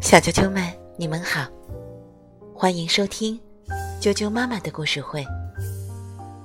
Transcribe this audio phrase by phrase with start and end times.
[0.00, 0.62] 小啾啾们，
[0.96, 1.46] 你们好，
[2.54, 3.38] 欢迎收听
[4.00, 5.24] 啾啾妈妈的故事会。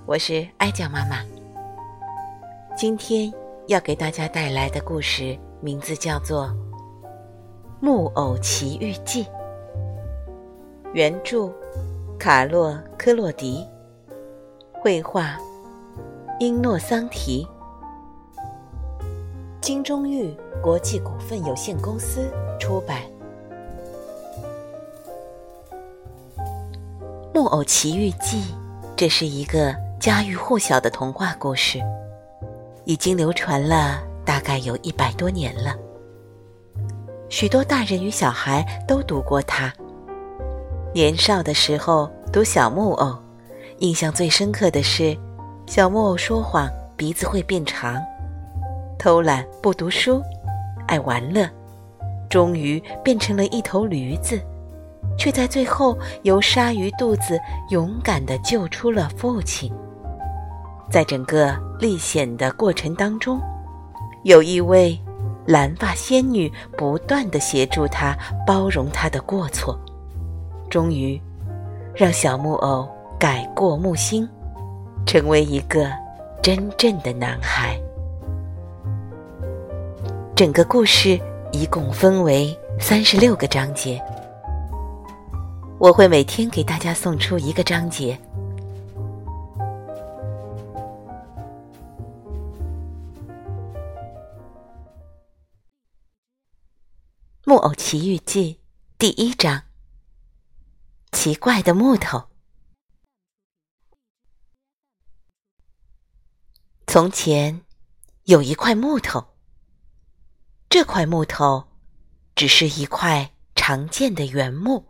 [0.05, 1.23] 我是哀酱妈妈，
[2.76, 3.34] 今天
[3.68, 6.48] 要给大家带来的故事名字叫做
[7.80, 9.24] 《木偶奇遇记》，
[10.94, 11.50] 原著
[12.20, 13.66] 卡洛·科洛迪，
[14.74, 15.38] 绘画
[16.40, 17.48] 英诺桑提，
[19.64, 22.98] 金钟玉国际股份有限公司出版。
[27.34, 28.41] 《木偶奇遇记》，
[28.98, 31.80] 这是一个家喻户晓的童话故事，
[32.84, 35.77] 已经流传了大概有一百多年了。
[37.30, 39.73] 许多大人与小孩都读过它。
[40.93, 43.18] 年少的时候读小木偶，
[43.77, 45.18] 印象最深刻的是，
[45.68, 48.04] 小木偶说谎鼻子会变长，
[49.03, 50.23] 偷懒不读书，
[50.88, 51.45] 爱玩乐，
[52.30, 54.41] 终于变成了一头驴子。
[55.18, 57.37] 却在最后由鲨鱼肚子
[57.70, 59.70] 勇敢地救出了父亲。
[60.90, 63.41] 在整个历险的过程当中，
[64.24, 64.98] 有一位
[65.46, 69.78] 蓝发仙女不断地协助他，包容他的过错，
[70.70, 71.22] 终于
[71.94, 72.88] 让小木偶
[73.20, 74.26] 改过木新，
[75.06, 75.92] 成为一个
[76.42, 77.78] 真正的男孩。
[80.36, 84.03] 整个故事一共分为三十六个章节。
[85.80, 88.17] 我会每天给大家送出一个章节，
[97.45, 98.56] 《木偶奇遇记》
[98.97, 99.62] 第一章：
[101.12, 102.23] 奇怪的木头。
[106.88, 107.62] 从前
[108.23, 109.33] 有一块木头，
[110.74, 111.68] 这块木头
[112.34, 114.88] 只是一块常见的原木。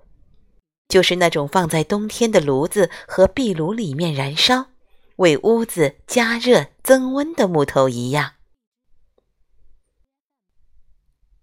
[0.88, 4.68] 就是那种放在冬天的炉子和壁炉里面燃烧，
[5.18, 8.35] 为屋子加热增温的木头一样。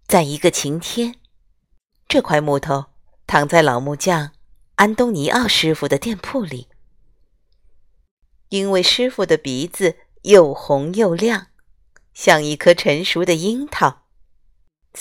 [0.07, 1.19] 在一个晴天，
[2.07, 2.85] 这块木头
[3.27, 4.31] 躺在老木匠
[4.73, 6.67] 安东尼奥师傅的店铺里。
[8.49, 11.49] 因为师傅的鼻子又红又亮，
[12.15, 14.00] 像一颗成熟的樱桃，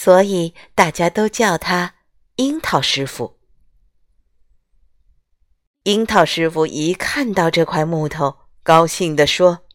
[0.03, 1.97] 所以大家都叫他
[2.37, 3.39] 樱桃师傅。
[5.83, 9.67] 樱桃师傅一看到这块木头，高兴地说：“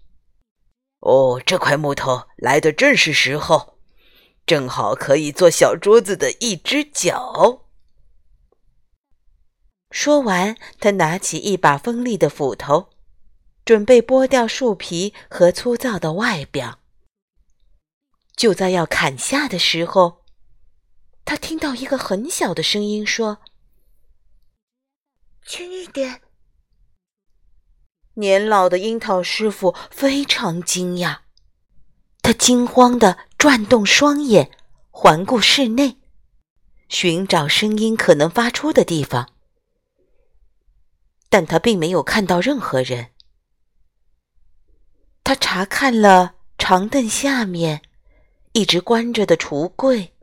[1.01, 3.77] 哦，这块木头来的正是时候，
[4.47, 7.67] 正好可以做小桌子的一只脚。”
[9.93, 12.89] 说完，他拿起一把锋利的斧头，
[13.63, 16.79] 准备剥掉树皮和粗糙的外表。
[18.35, 20.23] 就在要砍下的时候，
[21.23, 23.39] 他听到一个很小的声音说。
[25.45, 26.21] 轻一点。
[28.15, 31.19] 年老的樱桃师傅非常惊讶，
[32.21, 34.49] 他惊慌地转动双眼，
[34.89, 35.97] 环顾室内，
[36.87, 39.33] 寻找声音可能发出的地方，
[41.29, 43.11] 但他并没有看到任何人。
[45.23, 47.81] 他查看了长凳下面
[48.55, 50.13] 一直关着的橱柜，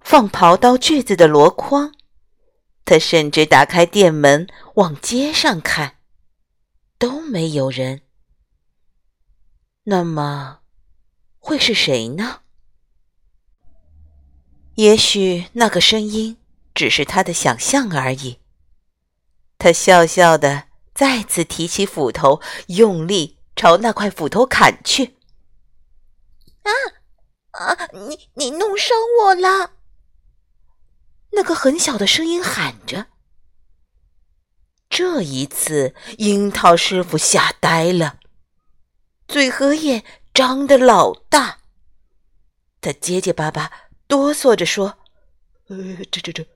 [0.00, 1.94] 放刨刀锯子的箩筐。
[2.84, 5.98] 他甚至打开店门往街上看，
[6.98, 8.00] 都没有人。
[9.84, 10.58] 那么，
[11.38, 12.40] 会是谁呢？
[14.74, 16.36] 也许那个声音
[16.74, 18.40] 只是他的想象而已。
[19.56, 25.14] 他笑笑的，再次提起斧头，用力朝那块斧头砍去。
[26.68, 27.88] 啊啊！
[27.92, 29.72] 你你弄伤我了！
[31.32, 33.06] 那个很小的声音喊着。
[34.88, 38.18] 这一次，樱桃师傅吓呆了，
[39.26, 41.58] 嘴和眼张得老大。
[42.80, 43.70] 他结结巴巴、
[44.06, 44.98] 哆嗦着说
[45.68, 45.76] ：“呃，
[46.10, 46.46] 这、这、这，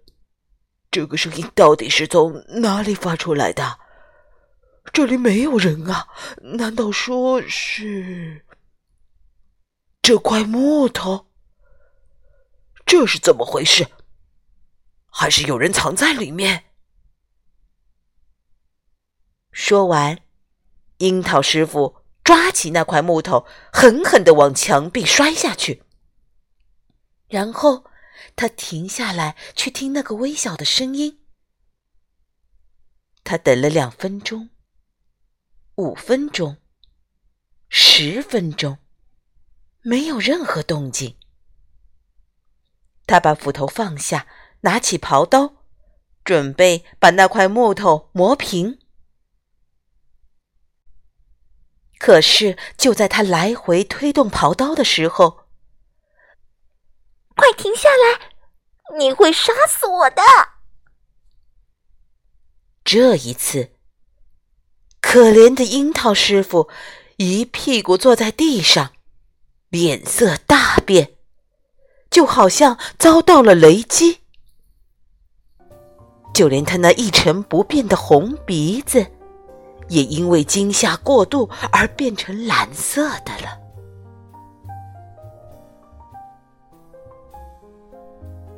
[0.91, 3.79] 这个声音到底是从哪里发出来的？
[4.93, 6.09] 这里没有人啊！
[6.41, 8.45] 难道说是
[10.03, 11.29] 这块木头？
[12.85, 13.87] 这是怎么回事？”
[15.15, 16.65] 还是有人藏在里面。
[19.53, 20.19] 说完，
[20.99, 25.85] 樱桃师傅抓起那块木头，狠狠的往墙壁摔下去。
[27.29, 27.85] 然后
[28.35, 31.23] 他停下来，去听那个微小的声音。
[33.23, 34.51] 他等了两分钟，
[35.77, 36.57] 五分钟，
[37.69, 38.79] 十分钟，
[39.83, 41.17] 没有任何动静。
[43.07, 44.27] 他把斧头放下，
[44.61, 45.65] 拿起刨刀，
[46.25, 48.79] 准备把那块木头磨平。
[51.99, 55.49] 可是，就在他来回推动刨刀的时候，
[57.37, 58.33] 快停下来！
[58.99, 60.23] 你会杀死我的！
[62.85, 63.77] 这一次，
[65.01, 66.69] 可怜的樱桃师傅
[67.17, 68.92] 一屁股坐在地上，
[69.73, 71.13] 脸色大变，
[72.11, 74.19] 就好像遭到了雷击。
[76.35, 79.07] 就连他那一成不变的红鼻子，
[79.89, 83.59] 也因为惊吓过度而变成蓝色的了。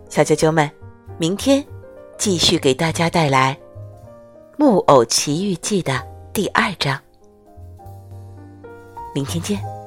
[0.08, 0.68] 小啾啾们，
[1.16, 1.64] 明天
[2.18, 3.56] 继续给大家带来
[4.58, 7.00] 《木偶奇遇记》的第二章。
[9.14, 9.83] 明天见。